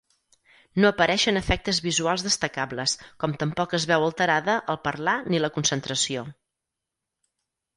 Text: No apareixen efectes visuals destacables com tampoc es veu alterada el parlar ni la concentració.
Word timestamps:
No 0.83 0.87
apareixen 0.91 1.37
efectes 1.41 1.81
visuals 1.87 2.23
destacables 2.27 2.95
com 3.25 3.35
tampoc 3.43 3.75
es 3.79 3.85
veu 3.93 4.07
alterada 4.07 4.57
el 4.75 4.81
parlar 4.89 5.15
ni 5.29 5.43
la 5.45 5.53
concentració. 5.59 6.25